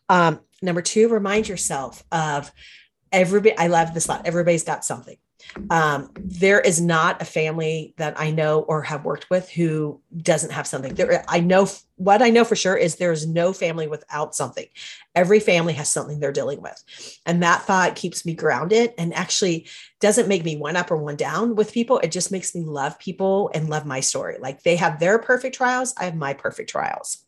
Um, 0.08 0.40
number 0.62 0.80
two, 0.80 1.08
remind 1.08 1.48
yourself 1.48 2.02
of 2.10 2.50
everybody. 3.12 3.56
I 3.56 3.66
love 3.66 3.94
this 3.94 4.08
lot. 4.08 4.26
Everybody's 4.26 4.64
got 4.64 4.84
something. 4.84 5.16
Um, 5.70 6.10
there 6.16 6.60
is 6.60 6.80
not 6.80 7.20
a 7.22 7.24
family 7.24 7.94
that 7.96 8.18
I 8.18 8.30
know 8.30 8.60
or 8.60 8.82
have 8.82 9.04
worked 9.04 9.30
with 9.30 9.48
who 9.50 10.00
doesn't 10.16 10.52
have 10.52 10.66
something. 10.66 10.94
There, 10.94 11.24
I 11.28 11.40
know 11.40 11.68
what 11.96 12.22
I 12.22 12.30
know 12.30 12.44
for 12.44 12.56
sure 12.56 12.76
is 12.76 12.96
there's 12.96 13.26
no 13.26 13.52
family 13.52 13.88
without 13.88 14.34
something. 14.34 14.66
Every 15.14 15.40
family 15.40 15.72
has 15.74 15.88
something 15.88 16.20
they're 16.20 16.32
dealing 16.32 16.62
with, 16.62 16.82
and 17.26 17.42
that 17.42 17.62
thought 17.62 17.96
keeps 17.96 18.24
me 18.24 18.34
grounded 18.34 18.92
and 18.98 19.14
actually 19.14 19.66
doesn't 20.00 20.28
make 20.28 20.44
me 20.44 20.56
one 20.56 20.76
up 20.76 20.90
or 20.90 20.96
one 20.96 21.16
down 21.16 21.56
with 21.56 21.72
people. 21.72 21.98
It 21.98 22.12
just 22.12 22.30
makes 22.30 22.54
me 22.54 22.62
love 22.62 22.98
people 22.98 23.50
and 23.54 23.68
love 23.68 23.86
my 23.86 24.00
story. 24.00 24.36
Like 24.40 24.62
they 24.62 24.76
have 24.76 25.00
their 25.00 25.18
perfect 25.18 25.56
trials, 25.56 25.94
I 25.98 26.04
have 26.04 26.16
my 26.16 26.34
perfect 26.34 26.70
trials. 26.70 27.24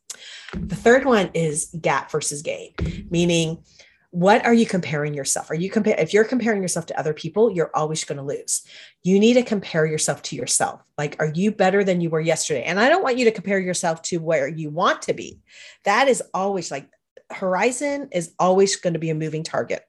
The 0.53 0.75
third 0.75 1.05
one 1.05 1.31
is 1.33 1.73
gap 1.79 2.11
versus 2.11 2.41
gain, 2.41 2.73
meaning 3.09 3.63
what 4.11 4.45
are 4.45 4.53
you 4.53 4.65
comparing 4.65 5.13
yourself? 5.13 5.49
Are 5.49 5.55
you 5.55 5.69
compare 5.69 5.95
if 5.97 6.13
you're 6.13 6.25
comparing 6.25 6.61
yourself 6.61 6.85
to 6.87 6.99
other 6.99 7.13
people 7.13 7.49
you're 7.49 7.71
always 7.73 8.03
going 8.03 8.17
to 8.17 8.23
lose. 8.23 8.63
You 9.03 9.19
need 9.19 9.33
to 9.35 9.43
compare 9.43 9.85
yourself 9.85 10.21
to 10.23 10.35
yourself. 10.35 10.81
Like 10.97 11.15
are 11.19 11.31
you 11.33 11.51
better 11.51 11.83
than 11.83 12.01
you 12.01 12.09
were 12.09 12.19
yesterday? 12.19 12.63
And 12.63 12.79
i 12.79 12.89
don't 12.89 13.03
want 13.03 13.17
you 13.17 13.25
to 13.25 13.31
compare 13.31 13.59
yourself 13.59 14.01
to 14.03 14.17
where 14.17 14.47
you 14.47 14.69
want 14.69 15.03
to 15.03 15.13
be. 15.13 15.39
That 15.85 16.09
is 16.09 16.21
always 16.33 16.69
like 16.69 16.89
horizon 17.31 18.09
is 18.11 18.33
always 18.37 18.75
going 18.75 18.93
to 18.93 18.99
be 18.99 19.09
a 19.09 19.15
moving 19.15 19.43
target. 19.43 19.81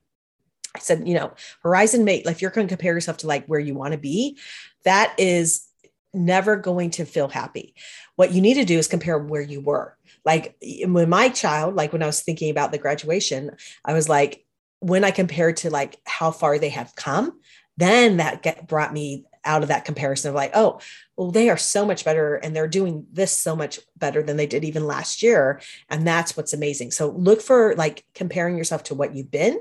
I 0.75 0.79
said 0.79 1.07
you 1.07 1.15
know 1.15 1.33
horizon 1.63 2.05
mate 2.05 2.25
like 2.25 2.37
if 2.37 2.43
you're 2.43 2.51
going 2.53 2.67
to 2.67 2.75
compare 2.75 2.95
yourself 2.95 3.19
to 3.19 3.27
like 3.27 3.47
where 3.47 3.61
you 3.61 3.75
want 3.75 3.93
to 3.93 3.99
be 3.99 4.39
that 4.85 5.15
is 5.19 5.67
never 6.15 6.57
going 6.57 6.91
to 6.91 7.05
feel 7.05 7.29
happy 7.29 7.75
what 8.17 8.33
you 8.33 8.41
need 8.41 8.55
to 8.55 8.65
do 8.65 8.79
is 8.79 8.87
compare 8.87 9.19
where 9.19 9.41
you 9.41 9.61
were 9.61 9.97
like 10.25 10.57
when 10.85 11.09
my 11.09 11.29
child, 11.29 11.75
like 11.75 11.93
when 11.93 12.03
I 12.03 12.07
was 12.07 12.23
thinking 12.23 12.51
about 12.51 12.73
the 12.73 12.79
graduation, 12.79 13.53
I 13.85 13.93
was 13.93 14.09
like, 14.09 14.45
when 14.81 15.05
I 15.05 15.11
compared 15.11 15.59
to 15.59 15.71
like 15.71 15.99
how 16.07 16.31
far 16.31 16.59
they 16.59 16.71
have 16.71 16.95
come, 16.97 17.41
then 17.77 18.19
that 18.19 18.43
get, 18.43 18.67
brought 18.67 18.93
me 18.93 19.25
out 19.45 19.63
of 19.63 19.69
that 19.69 19.85
comparison 19.85 20.29
of 20.29 20.35
like, 20.35 20.53
oh, 20.55 20.81
well, 21.17 21.33
they 21.33 21.51
are 21.51 21.57
so 21.57 21.85
much 21.85 22.05
better 22.05 22.37
and 22.37 22.55
they're 22.55 22.69
doing 22.69 23.07
this 23.13 23.37
so 23.37 23.57
much 23.57 23.81
better 23.97 24.23
than 24.23 24.37
they 24.37 24.47
did 24.47 24.65
even 24.65 24.87
last 24.87 25.23
year. 25.23 25.61
And 25.89 26.07
that's 26.07 26.37
what's 26.37 26.53
amazing. 26.53 26.93
So 26.93 27.11
look 27.11 27.43
for 27.43 27.75
like 27.75 28.05
comparing 28.15 28.57
yourself 28.57 28.85
to 28.85 28.95
what 28.95 29.15
you've 29.15 29.31
been. 29.31 29.61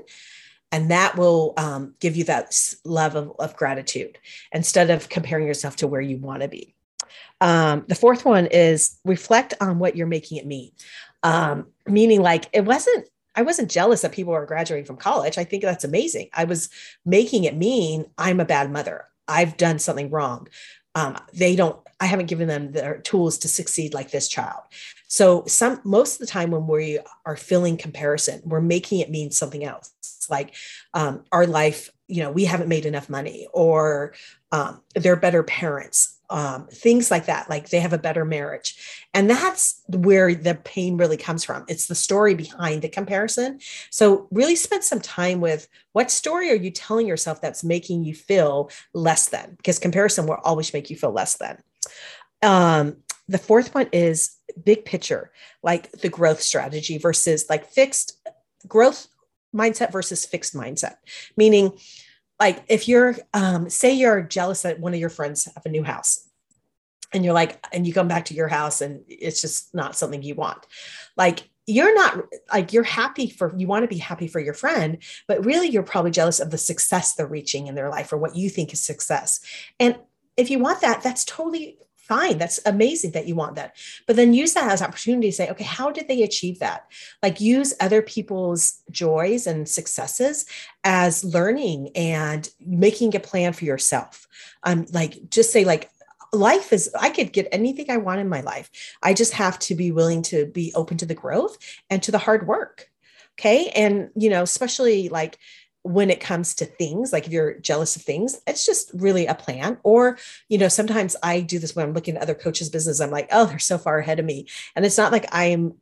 And 0.72 0.90
that 0.90 1.16
will 1.16 1.54
um, 1.58 1.94
give 2.00 2.16
you 2.16 2.24
that 2.24 2.74
love 2.84 3.14
of, 3.14 3.32
of 3.38 3.56
gratitude 3.56 4.18
instead 4.50 4.90
of 4.90 5.08
comparing 5.08 5.46
yourself 5.46 5.76
to 5.76 5.86
where 5.86 6.00
you 6.00 6.16
want 6.16 6.42
to 6.42 6.48
be. 6.48 6.74
Um, 7.40 7.84
the 7.88 7.94
fourth 7.94 8.24
one 8.24 8.46
is 8.46 8.98
reflect 9.04 9.54
on 9.60 9.78
what 9.78 9.96
you're 9.96 10.06
making 10.06 10.38
it 10.38 10.46
mean. 10.46 10.72
Um, 11.22 11.66
meaning 11.86 12.22
like 12.22 12.48
it 12.52 12.64
wasn't 12.64 13.06
I 13.34 13.42
wasn't 13.42 13.70
jealous 13.70 14.02
that 14.02 14.12
people 14.12 14.32
were 14.32 14.46
graduating 14.46 14.84
from 14.84 14.96
college. 14.96 15.38
I 15.38 15.44
think 15.44 15.62
that's 15.62 15.84
amazing. 15.84 16.28
I 16.34 16.44
was 16.44 16.68
making 17.04 17.44
it 17.44 17.56
mean 17.56 18.06
I'm 18.18 18.40
a 18.40 18.44
bad 18.44 18.70
mother. 18.70 19.06
I've 19.26 19.56
done 19.56 19.78
something 19.78 20.10
wrong. 20.10 20.48
Um, 20.94 21.16
they 21.32 21.56
don't, 21.56 21.78
I 22.00 22.06
haven't 22.06 22.26
given 22.26 22.48
them 22.48 22.72
their 22.72 22.98
tools 22.98 23.38
to 23.38 23.48
succeed 23.48 23.94
like 23.94 24.10
this 24.10 24.28
child. 24.28 24.60
So 25.12 25.44
some 25.46 25.78
most 25.84 26.14
of 26.14 26.20
the 26.20 26.32
time 26.32 26.52
when 26.52 26.66
we 26.66 26.98
are 27.26 27.36
feeling 27.36 27.76
comparison, 27.76 28.40
we're 28.46 28.62
making 28.62 29.00
it 29.00 29.10
mean 29.10 29.30
something 29.30 29.62
else. 29.62 29.92
Like 30.30 30.54
um, 30.94 31.24
our 31.30 31.46
life, 31.46 31.90
you 32.08 32.22
know, 32.22 32.30
we 32.32 32.46
haven't 32.46 32.70
made 32.70 32.86
enough 32.86 33.10
money, 33.10 33.46
or 33.52 34.14
um, 34.52 34.80
they're 34.94 35.16
better 35.16 35.42
parents, 35.42 36.18
um, 36.30 36.66
things 36.68 37.10
like 37.10 37.26
that. 37.26 37.50
Like 37.50 37.68
they 37.68 37.80
have 37.80 37.92
a 37.92 37.98
better 37.98 38.24
marriage. 38.24 39.04
And 39.12 39.28
that's 39.28 39.82
where 39.86 40.34
the 40.34 40.54
pain 40.54 40.96
really 40.96 41.18
comes 41.18 41.44
from. 41.44 41.66
It's 41.68 41.88
the 41.88 41.94
story 41.94 42.32
behind 42.32 42.80
the 42.80 42.88
comparison. 42.88 43.60
So, 43.90 44.28
really 44.30 44.56
spend 44.56 44.82
some 44.82 45.00
time 45.00 45.42
with 45.42 45.68
what 45.92 46.10
story 46.10 46.50
are 46.50 46.54
you 46.54 46.70
telling 46.70 47.06
yourself 47.06 47.42
that's 47.42 47.62
making 47.62 48.04
you 48.04 48.14
feel 48.14 48.70
less 48.94 49.28
than? 49.28 49.56
Because 49.58 49.78
comparison 49.78 50.26
will 50.26 50.38
always 50.42 50.72
make 50.72 50.88
you 50.88 50.96
feel 50.96 51.12
less 51.12 51.36
than. 51.36 51.58
Um, 52.40 52.96
the 53.28 53.38
fourth 53.38 53.74
one 53.74 53.88
is 53.92 54.36
big 54.64 54.84
picture, 54.84 55.32
like 55.62 55.90
the 55.92 56.08
growth 56.08 56.40
strategy 56.40 56.98
versus 56.98 57.46
like 57.48 57.70
fixed 57.70 58.18
growth 58.66 59.08
mindset 59.54 59.92
versus 59.92 60.26
fixed 60.26 60.54
mindset, 60.54 60.96
meaning, 61.36 61.72
like 62.40 62.62
if 62.68 62.88
you're 62.88 63.16
um, 63.34 63.70
say 63.70 63.92
you're 63.92 64.22
jealous 64.22 64.62
that 64.62 64.80
one 64.80 64.94
of 64.94 65.00
your 65.00 65.10
friends 65.10 65.44
have 65.44 65.64
a 65.64 65.68
new 65.68 65.84
house 65.84 66.28
and 67.12 67.24
you're 67.24 67.34
like 67.34 67.64
and 67.72 67.86
you 67.86 67.92
come 67.92 68.08
back 68.08 68.24
to 68.26 68.34
your 68.34 68.48
house 68.48 68.80
and 68.80 69.04
it's 69.08 69.40
just 69.40 69.74
not 69.74 69.96
something 69.96 70.22
you 70.22 70.34
want. 70.34 70.66
Like 71.16 71.48
you're 71.66 71.94
not 71.94 72.24
like 72.52 72.72
you're 72.72 72.82
happy 72.82 73.28
for 73.28 73.54
you 73.56 73.66
want 73.66 73.84
to 73.84 73.88
be 73.88 73.98
happy 73.98 74.26
for 74.26 74.40
your 74.40 74.54
friend 74.54 74.98
but 75.28 75.44
really 75.44 75.68
you're 75.68 75.84
probably 75.84 76.10
jealous 76.10 76.40
of 76.40 76.50
the 76.50 76.58
success 76.58 77.14
they're 77.14 77.26
reaching 77.26 77.68
in 77.68 77.76
their 77.76 77.88
life 77.88 78.12
or 78.12 78.16
what 78.16 78.34
you 78.34 78.48
think 78.50 78.72
is 78.72 78.80
success. 78.82 79.40
And 79.78 79.96
if 80.36 80.50
you 80.50 80.58
want 80.58 80.80
that 80.80 81.02
that's 81.02 81.24
totally 81.24 81.78
fine. 82.12 82.36
That's 82.36 82.60
amazing 82.66 83.12
that 83.12 83.26
you 83.26 83.34
want 83.34 83.54
that. 83.56 83.74
But 84.06 84.16
then 84.16 84.34
use 84.34 84.52
that 84.52 84.70
as 84.70 84.82
opportunity 84.82 85.28
to 85.28 85.36
say 85.36 85.48
okay 85.50 85.64
how 85.64 85.90
did 85.90 86.08
they 86.08 86.22
achieve 86.22 86.58
that? 86.58 86.80
Like 87.22 87.40
use 87.40 87.72
other 87.80 88.02
people's 88.02 88.82
joys 88.90 89.46
and 89.46 89.66
successes 89.66 90.44
as 90.84 91.24
learning 91.24 91.90
and 91.94 92.48
making 92.60 93.16
a 93.16 93.20
plan 93.20 93.54
for 93.54 93.64
yourself. 93.64 94.26
Um 94.62 94.86
like 94.92 95.30
just 95.30 95.52
say 95.52 95.64
like 95.64 95.90
life 96.34 96.72
is 96.72 96.90
i 96.98 97.10
could 97.10 97.30
get 97.30 97.46
anything 97.52 97.90
i 97.90 97.96
want 97.96 98.20
in 98.20 98.28
my 98.28 98.42
life. 98.42 98.68
I 99.02 99.14
just 99.14 99.32
have 99.34 99.58
to 99.60 99.74
be 99.74 99.90
willing 99.90 100.22
to 100.30 100.46
be 100.46 100.72
open 100.74 100.96
to 100.98 101.06
the 101.06 101.20
growth 101.22 101.56
and 101.88 102.02
to 102.02 102.10
the 102.12 102.24
hard 102.26 102.46
work. 102.46 102.90
Okay? 103.38 103.70
And 103.82 104.10
you 104.14 104.28
know 104.28 104.42
especially 104.42 105.08
like 105.08 105.38
when 105.82 106.10
it 106.10 106.20
comes 106.20 106.54
to 106.54 106.64
things 106.64 107.12
like 107.12 107.26
if 107.26 107.32
you're 107.32 107.58
jealous 107.58 107.96
of 107.96 108.02
things 108.02 108.40
it's 108.46 108.64
just 108.64 108.90
really 108.94 109.26
a 109.26 109.34
plan. 109.34 109.78
Or 109.82 110.18
you 110.48 110.58
know 110.58 110.68
sometimes 110.68 111.16
i 111.22 111.40
do 111.40 111.58
this 111.58 111.74
when 111.74 111.84
i'm 111.84 111.94
looking 111.94 112.16
at 112.16 112.22
other 112.22 112.34
coaches 112.34 112.70
business 112.70 113.00
i'm 113.00 113.10
like 113.10 113.28
oh 113.32 113.46
they're 113.46 113.58
so 113.58 113.78
far 113.78 113.98
ahead 113.98 114.18
of 114.18 114.24
me. 114.24 114.46
And 114.76 114.84
it's 114.84 114.98
not 114.98 115.12
like 115.12 115.26
i'm 115.32 115.74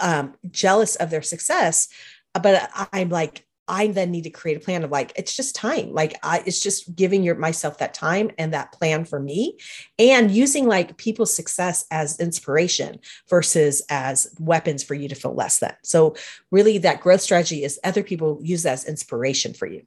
um, 0.00 0.34
jealous 0.50 0.96
of 0.96 1.10
their 1.10 1.22
success 1.22 1.88
but 2.34 2.70
i'm 2.92 3.10
like 3.10 3.46
I 3.72 3.86
then 3.86 4.10
need 4.10 4.24
to 4.24 4.30
create 4.30 4.58
a 4.58 4.60
plan 4.60 4.84
of 4.84 4.90
like 4.90 5.12
it's 5.16 5.34
just 5.34 5.56
time. 5.56 5.94
Like 5.94 6.14
I 6.22 6.42
it's 6.44 6.60
just 6.60 6.94
giving 6.94 7.22
your 7.22 7.36
myself 7.36 7.78
that 7.78 7.94
time 7.94 8.30
and 8.36 8.52
that 8.52 8.70
plan 8.70 9.06
for 9.06 9.18
me 9.18 9.56
and 9.98 10.30
using 10.30 10.66
like 10.68 10.98
people's 10.98 11.34
success 11.34 11.86
as 11.90 12.20
inspiration 12.20 13.00
versus 13.30 13.82
as 13.88 14.32
weapons 14.38 14.84
for 14.84 14.92
you 14.94 15.08
to 15.08 15.14
feel 15.14 15.34
less 15.34 15.58
than. 15.58 15.74
So 15.82 16.14
really 16.50 16.76
that 16.78 17.00
growth 17.00 17.22
strategy 17.22 17.64
is 17.64 17.80
other 17.82 18.02
people 18.02 18.38
use 18.42 18.64
that 18.64 18.74
as 18.74 18.84
inspiration 18.84 19.54
for 19.54 19.66
you. 19.66 19.86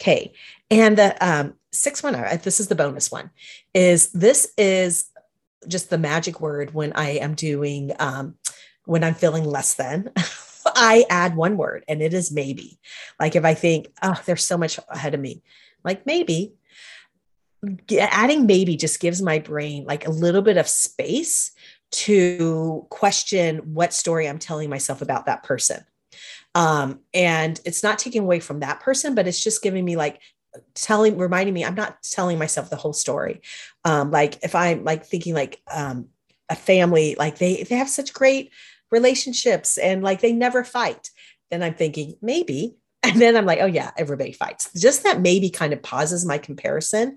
Okay. 0.00 0.32
And 0.70 0.96
the 0.96 1.16
um 1.20 1.54
sixth 1.72 2.04
one, 2.04 2.14
uh, 2.14 2.38
this 2.40 2.60
is 2.60 2.68
the 2.68 2.76
bonus 2.76 3.10
one, 3.10 3.30
is 3.74 4.12
this 4.12 4.52
is 4.56 5.10
just 5.66 5.90
the 5.90 5.98
magic 5.98 6.40
word 6.40 6.72
when 6.74 6.92
I 6.92 7.16
am 7.16 7.34
doing 7.34 7.90
um 7.98 8.36
when 8.84 9.02
I'm 9.02 9.14
feeling 9.14 9.44
less 9.44 9.74
than. 9.74 10.12
I 10.74 11.04
add 11.10 11.36
one 11.36 11.56
word 11.56 11.84
and 11.88 12.02
it 12.02 12.14
is 12.14 12.32
maybe. 12.32 12.78
Like 13.20 13.36
if 13.36 13.44
I 13.44 13.54
think, 13.54 13.88
oh, 14.02 14.20
there's 14.26 14.44
so 14.44 14.58
much 14.58 14.78
ahead 14.88 15.14
of 15.14 15.20
me, 15.20 15.42
like 15.84 16.06
maybe. 16.06 16.54
Adding 17.98 18.46
maybe 18.46 18.76
just 18.76 19.00
gives 19.00 19.20
my 19.20 19.38
brain 19.38 19.84
like 19.86 20.06
a 20.06 20.10
little 20.10 20.42
bit 20.42 20.56
of 20.56 20.68
space 20.68 21.52
to 21.90 22.86
question 22.90 23.74
what 23.74 23.92
story 23.92 24.28
I'm 24.28 24.38
telling 24.38 24.70
myself 24.70 25.02
about 25.02 25.26
that 25.26 25.42
person. 25.42 25.84
Um, 26.54 27.00
and 27.12 27.60
it's 27.64 27.82
not 27.82 27.98
taking 27.98 28.22
away 28.22 28.40
from 28.40 28.60
that 28.60 28.80
person, 28.80 29.14
but 29.14 29.26
it's 29.26 29.42
just 29.42 29.62
giving 29.62 29.84
me 29.84 29.96
like 29.96 30.20
telling, 30.74 31.18
reminding 31.18 31.54
me 31.54 31.64
I'm 31.64 31.74
not 31.74 32.02
telling 32.02 32.38
myself 32.38 32.70
the 32.70 32.76
whole 32.76 32.92
story. 32.92 33.42
Um, 33.84 34.10
like 34.10 34.38
if 34.42 34.54
I'm 34.54 34.84
like 34.84 35.04
thinking 35.04 35.34
like 35.34 35.60
um, 35.70 36.08
a 36.48 36.56
family, 36.56 37.14
like 37.18 37.38
they 37.38 37.62
they 37.64 37.76
have 37.76 37.88
such 37.88 38.12
great 38.12 38.52
relationships 38.90 39.78
and 39.78 40.02
like 40.02 40.20
they 40.20 40.32
never 40.32 40.64
fight. 40.64 41.10
Then 41.50 41.62
I'm 41.62 41.74
thinking, 41.74 42.16
maybe. 42.22 42.76
And 43.06 43.22
then 43.22 43.36
I'm 43.36 43.46
like, 43.46 43.60
oh, 43.60 43.66
yeah, 43.66 43.92
everybody 43.96 44.32
fights. 44.32 44.68
Just 44.74 45.04
that 45.04 45.20
maybe 45.20 45.48
kind 45.48 45.72
of 45.72 45.80
pauses 45.80 46.26
my 46.26 46.38
comparison 46.38 47.16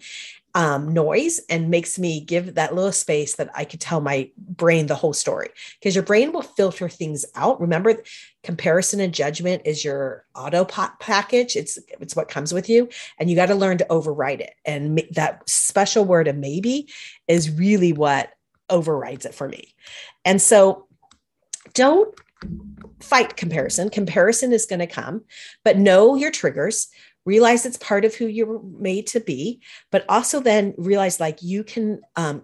um, 0.56 0.94
noise 0.94 1.40
and 1.50 1.70
makes 1.70 2.00
me 2.00 2.20
give 2.20 2.56
that 2.56 2.74
little 2.74 2.92
space 2.92 3.36
that 3.36 3.50
I 3.54 3.66
could 3.66 3.80
tell 3.80 4.02
my 4.02 4.30
brain 4.38 4.88
the 4.88 4.96
whole 4.96 5.14
story 5.14 5.50
because 5.80 5.96
your 5.96 6.04
brain 6.04 6.32
will 6.32 6.42
filter 6.42 6.90
things 6.90 7.26
out. 7.36 7.62
Remember, 7.62 8.02
comparison 8.44 9.00
and 9.00 9.14
judgment 9.14 9.62
is 9.66 9.86
your 9.86 10.26
auto 10.36 10.66
package. 10.66 11.56
It's 11.56 11.78
it's 12.00 12.16
what 12.16 12.30
comes 12.30 12.54
with 12.54 12.68
you, 12.70 12.90
and 13.20 13.30
you 13.30 13.36
got 13.36 13.48
to 13.48 13.56
learn 13.56 13.78
to 13.78 13.92
override 13.92 14.42
it. 14.42 14.56
And 14.66 15.02
that 15.12 15.48
special 15.48 16.04
word 16.06 16.28
of 16.28 16.36
maybe 16.36 16.88
is 17.28 17.52
really 17.52 17.94
what 17.94 18.32
overrides 18.70 19.26
it 19.26 19.36
for 19.36 19.48
me. 19.48 19.76
And 20.26 20.42
so 20.42 20.88
don't 21.80 22.14
fight 23.00 23.38
comparison. 23.38 23.90
Comparison 23.90 24.52
is 24.52 24.66
going 24.66 24.82
to 24.82 24.88
come, 24.88 25.24
but 25.64 25.78
know 25.78 26.16
your 26.16 26.30
triggers. 26.30 26.90
Realize 27.26 27.66
it's 27.66 27.78
part 27.78 28.04
of 28.04 28.14
who 28.14 28.28
you're 28.28 28.62
made 28.64 29.08
to 29.08 29.22
be, 29.22 29.62
but 29.90 30.04
also 30.10 30.42
then 30.42 30.74
realize 30.78 31.22
like 31.22 31.42
you 31.42 31.64
can 31.64 32.02
um, 32.18 32.42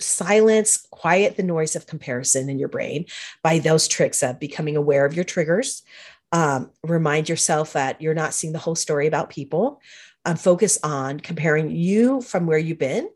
silence, 0.00 0.88
quiet 0.90 1.36
the 1.36 1.44
noise 1.44 1.76
of 1.76 1.86
comparison 1.86 2.48
in 2.48 2.58
your 2.58 2.68
brain 2.68 3.06
by 3.44 3.60
those 3.60 3.86
tricks 3.86 4.24
of 4.24 4.40
becoming 4.40 4.76
aware 4.76 5.06
of 5.06 5.14
your 5.14 5.24
triggers. 5.24 5.84
Um, 6.32 6.72
remind 6.82 7.28
yourself 7.28 7.74
that 7.74 8.02
you're 8.02 8.12
not 8.12 8.34
seeing 8.34 8.52
the 8.52 8.58
whole 8.58 8.74
story 8.74 9.06
about 9.06 9.30
people. 9.30 9.80
Um, 10.24 10.34
focus 10.34 10.80
on 10.82 11.20
comparing 11.20 11.70
you 11.70 12.22
from 12.22 12.46
where 12.46 12.58
you've 12.58 12.78
been 12.78 13.08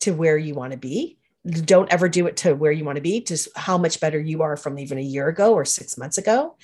to 0.00 0.12
where 0.12 0.38
you 0.38 0.54
want 0.54 0.72
to 0.72 0.78
be 0.78 1.18
don't 1.48 1.92
ever 1.92 2.08
do 2.08 2.26
it 2.26 2.36
to 2.38 2.54
where 2.54 2.72
you 2.72 2.84
want 2.84 2.96
to 2.96 3.02
be 3.02 3.20
just 3.20 3.48
how 3.56 3.78
much 3.78 4.00
better 4.00 4.20
you 4.20 4.42
are 4.42 4.56
from 4.56 4.78
even 4.78 4.98
a 4.98 5.02
year 5.02 5.28
ago 5.28 5.54
or 5.54 5.64
six 5.64 5.96
months 5.96 6.18
ago. 6.18 6.56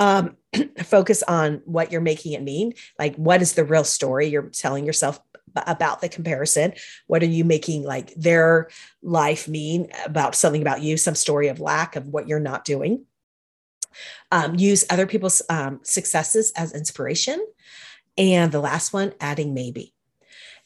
Um, 0.00 0.36
focus 0.84 1.22
on 1.22 1.60
what 1.64 1.92
you're 1.92 2.00
making 2.00 2.32
it 2.32 2.42
mean. 2.42 2.72
Like 2.98 3.14
what 3.16 3.42
is 3.42 3.52
the 3.52 3.64
real 3.64 3.84
story 3.84 4.28
you're 4.28 4.48
telling 4.48 4.86
yourself 4.86 5.20
about 5.54 6.00
the 6.00 6.08
comparison? 6.08 6.72
What 7.06 7.22
are 7.22 7.26
you 7.26 7.44
making 7.44 7.82
like 7.82 8.14
their 8.14 8.70
life 9.02 9.48
mean 9.48 9.88
about 10.06 10.34
something 10.34 10.62
about 10.62 10.82
you 10.82 10.96
some 10.96 11.14
story 11.14 11.48
of 11.48 11.60
lack 11.60 11.94
of 11.94 12.08
what 12.08 12.26
you're 12.26 12.40
not 12.40 12.64
doing? 12.64 13.04
Um, 14.30 14.54
use 14.54 14.86
other 14.88 15.06
people's 15.06 15.42
um, 15.50 15.80
successes 15.82 16.52
as 16.56 16.72
inspiration. 16.72 17.46
And 18.16 18.50
the 18.50 18.60
last 18.60 18.94
one 18.94 19.12
adding 19.20 19.52
maybe 19.52 19.92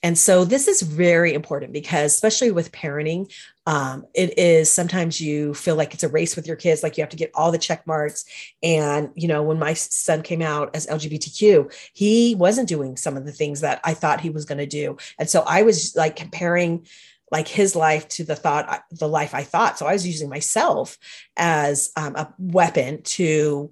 and 0.03 0.17
so 0.17 0.45
this 0.45 0.69
is 0.69 0.83
very 0.83 1.33
important 1.33 1.73
because, 1.73 2.15
especially 2.15 2.51
with 2.51 2.73
parenting, 2.73 3.33
um, 3.67 4.05
it 4.15 4.39
is 4.39 4.71
sometimes 4.71 5.21
you 5.21 5.55
feel 5.55 5.75
like 5.75 5.95
it's 5.95 6.05
a 6.05 6.09
race 6.09 6.37
with 6.37 6.47
your 6.47 6.57
kids, 6.57 6.83
like 6.83 6.97
you 6.97 7.03
have 7.03 7.11
to 7.11 7.17
get 7.17 7.33
all 7.35 7.51
the 7.51 7.59
check 7.59 7.87
marks. 7.87 8.25
And, 8.63 9.11
you 9.15 9.27
know, 9.27 9.43
when 9.43 9.59
my 9.59 9.75
son 9.75 10.23
came 10.23 10.43
out 10.43 10.77
as 10.77 10.87
LGBTQ, 10.87 11.75
he 11.93 12.35
wasn't 12.37 12.69
doing 12.69 12.97
some 12.97 13.17
of 13.17 13.25
the 13.25 13.33
things 13.33 13.63
that 13.63 13.81
I 13.85 13.95
thought 13.95 14.21
he 14.21 14.31
was 14.31 14.45
going 14.45 14.59
to 14.59 14.67
do. 14.67 14.97
And 15.19 15.29
so 15.29 15.43
I 15.47 15.63
was 15.63 15.97
like 15.97 16.15
comparing 16.15 16.87
like 17.33 17.49
his 17.49 17.75
life 17.75 18.07
to 18.07 18.25
the 18.25 18.37
thought 18.37 18.85
the 18.93 19.09
life 19.09 19.35
i 19.35 19.43
thought 19.43 19.77
so 19.77 19.87
i 19.87 19.93
was 19.93 20.07
using 20.07 20.29
myself 20.29 20.97
as 21.37 21.91
um, 21.97 22.15
a 22.15 22.33
weapon 22.39 23.03
to 23.03 23.71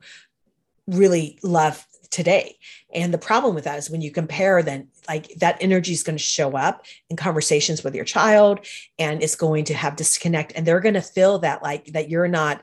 really 0.87 1.39
love 1.43 1.87
today. 2.11 2.57
And 2.95 3.13
the 3.13 3.19
problem 3.19 3.55
with 3.55 3.65
that 3.65 3.79
is 3.79 3.91
when 3.91 4.01
you 4.01 4.13
compare, 4.13 4.63
then 4.63 4.89
like 5.09 5.29
that 5.41 5.57
energy 5.61 5.93
is 5.93 6.05
going 6.05 6.17
to 6.17 6.23
show 6.23 6.57
up 6.57 6.87
in 7.11 7.17
conversations 7.17 7.83
with 7.83 7.95
your 7.95 8.05
child 8.05 8.65
and 8.99 9.23
it's 9.23 9.35
going 9.35 9.65
to 9.65 9.75
have 9.75 9.97
disconnect. 9.97 10.53
And 10.55 10.65
they're 10.65 10.81
going 10.81 10.95
to 10.95 11.03
feel 11.03 11.41
that 11.41 11.63
like 11.63 11.87
that 11.87 12.09
you're 12.09 12.29
not 12.29 12.63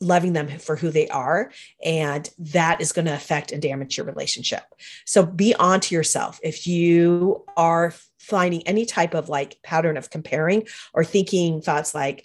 loving 0.00 0.32
them 0.32 0.46
for 0.58 0.76
who 0.76 0.90
they 0.90 1.08
are. 1.08 1.50
And 1.84 2.28
that 2.38 2.80
is 2.80 2.92
going 2.92 3.06
to 3.06 3.14
affect 3.14 3.50
and 3.50 3.60
damage 3.60 3.96
your 3.96 4.06
relationship. 4.06 4.62
So 5.06 5.26
be 5.26 5.54
on 5.56 5.80
to 5.80 5.94
yourself. 5.94 6.38
If 6.42 6.66
you 6.66 7.44
are 7.56 7.92
finding 8.18 8.66
any 8.66 8.86
type 8.86 9.14
of 9.14 9.28
like 9.28 9.58
pattern 9.62 9.96
of 9.96 10.10
comparing 10.10 10.66
or 10.92 11.04
thinking 11.04 11.60
thoughts 11.60 11.94
like, 11.94 12.24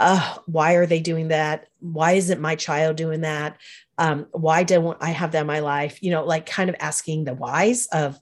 uh, 0.00 0.38
why 0.46 0.74
are 0.74 0.86
they 0.86 1.00
doing 1.00 1.28
that? 1.28 1.68
Why 1.80 2.12
isn't 2.12 2.40
my 2.40 2.56
child 2.56 2.96
doing 2.96 3.20
that? 3.20 3.58
Um, 4.00 4.26
why 4.32 4.64
don't 4.64 4.96
I 5.00 5.10
have 5.10 5.32
that 5.32 5.42
in 5.42 5.46
my 5.46 5.60
life? 5.60 6.02
You 6.02 6.10
know, 6.10 6.24
like 6.24 6.46
kind 6.46 6.70
of 6.70 6.76
asking 6.80 7.24
the 7.24 7.34
whys 7.34 7.86
of 7.92 8.18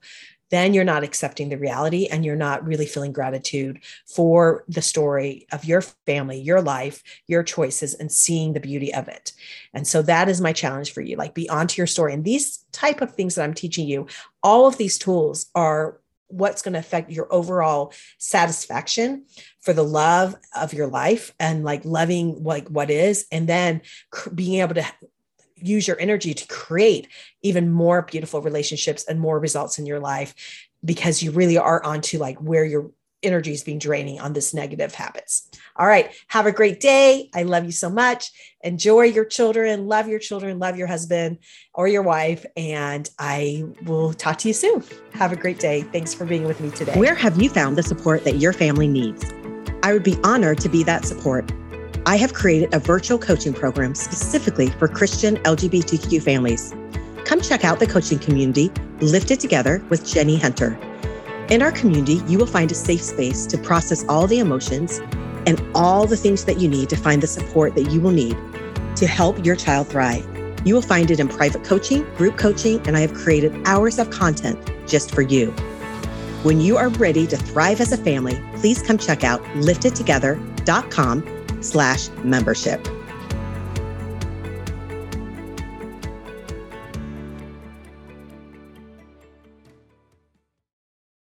then 0.50 0.74
you're 0.74 0.84
not 0.84 1.04
accepting 1.04 1.48
the 1.48 1.58
reality 1.58 2.06
and 2.06 2.24
you're 2.24 2.36
not 2.36 2.66
really 2.66 2.86
feeling 2.86 3.12
gratitude 3.12 3.80
for 4.06 4.64
the 4.68 4.82
story 4.82 5.46
of 5.52 5.64
your 5.64 5.82
family, 5.82 6.40
your 6.40 6.62
life, 6.62 7.02
your 7.26 7.42
choices, 7.42 7.94
and 7.94 8.10
seeing 8.10 8.52
the 8.52 8.60
beauty 8.60 8.92
of 8.92 9.08
it. 9.08 9.32
And 9.74 9.86
so 9.86 10.02
that 10.02 10.28
is 10.28 10.40
my 10.40 10.52
challenge 10.52 10.92
for 10.92 11.00
you. 11.00 11.16
Like 11.16 11.34
be 11.34 11.48
onto 11.48 11.78
your 11.78 11.86
story. 11.86 12.12
And 12.12 12.24
these 12.24 12.64
type 12.72 13.00
of 13.00 13.14
things 13.14 13.34
that 13.34 13.44
I'm 13.44 13.54
teaching 13.54 13.86
you, 13.86 14.06
all 14.42 14.66
of 14.66 14.78
these 14.78 14.98
tools 14.98 15.46
are 15.54 16.00
what's 16.28 16.62
going 16.62 16.74
to 16.74 16.78
affect 16.78 17.10
your 17.10 17.32
overall 17.32 17.92
satisfaction 18.18 19.24
for 19.60 19.72
the 19.72 19.84
love 19.84 20.34
of 20.56 20.74
your 20.74 20.86
life 20.86 21.32
and 21.40 21.64
like 21.64 21.84
loving 21.84 22.42
like 22.44 22.68
what 22.68 22.90
is 22.90 23.26
and 23.32 23.48
then 23.48 23.80
being 24.34 24.60
able 24.60 24.74
to 24.74 24.84
use 25.60 25.86
your 25.86 25.98
energy 26.00 26.34
to 26.34 26.46
create 26.48 27.08
even 27.42 27.70
more 27.70 28.02
beautiful 28.02 28.40
relationships 28.40 29.04
and 29.04 29.20
more 29.20 29.38
results 29.38 29.78
in 29.78 29.86
your 29.86 30.00
life 30.00 30.34
because 30.84 31.22
you 31.22 31.30
really 31.30 31.58
are 31.58 31.82
onto 31.84 32.18
like 32.18 32.38
where 32.38 32.64
your 32.64 32.90
energy 33.22 33.52
is 33.52 33.64
being 33.64 33.78
draining 33.78 34.20
on 34.20 34.32
this 34.32 34.54
negative 34.54 34.94
habits. 34.94 35.48
All 35.76 35.86
right. 35.86 36.12
Have 36.28 36.46
a 36.46 36.52
great 36.52 36.80
day. 36.80 37.30
I 37.34 37.42
love 37.42 37.64
you 37.64 37.72
so 37.72 37.90
much. 37.90 38.30
Enjoy 38.62 39.02
your 39.02 39.24
children, 39.24 39.86
love 39.86 40.08
your 40.08 40.18
children, 40.18 40.58
love 40.58 40.76
your 40.76 40.86
husband 40.86 41.38
or 41.74 41.88
your 41.88 42.02
wife. 42.02 42.44
And 42.56 43.08
I 43.18 43.64
will 43.84 44.14
talk 44.14 44.38
to 44.38 44.48
you 44.48 44.54
soon. 44.54 44.84
Have 45.14 45.32
a 45.32 45.36
great 45.36 45.58
day. 45.58 45.82
Thanks 45.82 46.14
for 46.14 46.24
being 46.24 46.44
with 46.44 46.60
me 46.60 46.70
today. 46.70 46.96
Where 46.98 47.14
have 47.14 47.40
you 47.40 47.48
found 47.48 47.76
the 47.76 47.82
support 47.82 48.24
that 48.24 48.36
your 48.36 48.52
family 48.52 48.88
needs? 48.88 49.24
I 49.82 49.92
would 49.92 50.04
be 50.04 50.16
honored 50.22 50.58
to 50.60 50.68
be 50.68 50.82
that 50.84 51.04
support. 51.04 51.50
I 52.08 52.16
have 52.16 52.32
created 52.32 52.72
a 52.72 52.78
virtual 52.78 53.18
coaching 53.18 53.52
program 53.52 53.94
specifically 53.94 54.70
for 54.70 54.88
Christian 54.88 55.36
LGBTQ 55.42 56.22
families. 56.22 56.74
Come 57.26 57.42
check 57.42 57.66
out 57.66 57.80
the 57.80 57.86
coaching 57.86 58.18
community, 58.18 58.72
Lifted 59.00 59.40
Together 59.40 59.84
with 59.90 60.06
Jenny 60.06 60.38
Hunter. 60.38 60.78
In 61.50 61.60
our 61.60 61.70
community, 61.70 62.22
you 62.26 62.38
will 62.38 62.46
find 62.46 62.72
a 62.72 62.74
safe 62.74 63.02
space 63.02 63.44
to 63.48 63.58
process 63.58 64.06
all 64.08 64.26
the 64.26 64.38
emotions 64.38 65.02
and 65.46 65.62
all 65.74 66.06
the 66.06 66.16
things 66.16 66.46
that 66.46 66.58
you 66.58 66.66
need 66.66 66.88
to 66.88 66.96
find 66.96 67.22
the 67.22 67.26
support 67.26 67.74
that 67.74 67.90
you 67.90 68.00
will 68.00 68.10
need 68.10 68.38
to 68.96 69.06
help 69.06 69.44
your 69.44 69.54
child 69.54 69.88
thrive. 69.88 70.26
You 70.64 70.72
will 70.72 70.80
find 70.80 71.10
it 71.10 71.20
in 71.20 71.28
private 71.28 71.62
coaching, 71.62 72.04
group 72.14 72.38
coaching, 72.38 72.80
and 72.86 72.96
I 72.96 73.00
have 73.00 73.12
created 73.12 73.52
hours 73.66 73.98
of 73.98 74.08
content 74.08 74.58
just 74.86 75.14
for 75.14 75.20
you. 75.20 75.50
When 76.42 76.58
you 76.58 76.78
are 76.78 76.88
ready 76.88 77.26
to 77.26 77.36
thrive 77.36 77.82
as 77.82 77.92
a 77.92 77.98
family, 77.98 78.42
please 78.54 78.80
come 78.80 78.96
check 78.96 79.24
out 79.24 79.42
liftedtogether.com 79.56 81.37
slash 81.60 82.08
membership. 82.24 82.86